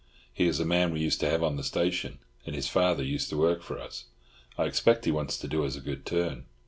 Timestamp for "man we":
0.65-0.99